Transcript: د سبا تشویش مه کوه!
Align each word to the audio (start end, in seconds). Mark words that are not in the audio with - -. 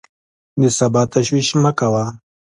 د 0.61 0.63
سبا 0.77 1.01
تشویش 1.13 1.47
مه 1.63 1.71
کوه! 1.79 2.05